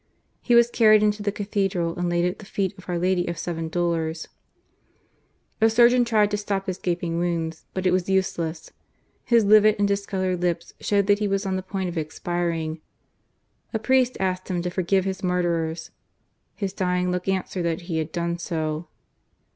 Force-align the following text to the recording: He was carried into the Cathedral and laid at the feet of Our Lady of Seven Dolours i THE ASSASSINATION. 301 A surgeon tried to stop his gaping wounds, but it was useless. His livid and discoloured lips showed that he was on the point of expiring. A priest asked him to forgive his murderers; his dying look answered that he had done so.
He 0.41 0.55
was 0.55 0.71
carried 0.71 1.03
into 1.03 1.21
the 1.21 1.31
Cathedral 1.31 1.95
and 1.95 2.09
laid 2.09 2.25
at 2.25 2.39
the 2.39 2.45
feet 2.47 2.75
of 2.75 2.89
Our 2.89 2.97
Lady 2.97 3.27
of 3.27 3.37
Seven 3.37 3.69
Dolours 3.69 4.25
i 4.25 4.29
THE 5.59 5.65
ASSASSINATION. 5.67 5.67
301 5.67 5.67
A 5.67 5.69
surgeon 5.69 6.05
tried 6.05 6.31
to 6.31 6.37
stop 6.37 6.65
his 6.65 6.79
gaping 6.79 7.19
wounds, 7.19 7.65
but 7.75 7.85
it 7.85 7.91
was 7.91 8.09
useless. 8.09 8.71
His 9.23 9.45
livid 9.45 9.75
and 9.77 9.87
discoloured 9.87 10.41
lips 10.41 10.73
showed 10.79 11.05
that 11.05 11.19
he 11.19 11.27
was 11.27 11.45
on 11.45 11.55
the 11.55 11.61
point 11.61 11.89
of 11.89 11.99
expiring. 11.99 12.81
A 13.75 13.77
priest 13.77 14.17
asked 14.19 14.49
him 14.49 14.63
to 14.63 14.71
forgive 14.71 15.05
his 15.05 15.21
murderers; 15.21 15.91
his 16.55 16.73
dying 16.73 17.11
look 17.11 17.27
answered 17.27 17.61
that 17.65 17.81
he 17.81 17.99
had 17.99 18.11
done 18.11 18.39
so. 18.39 18.87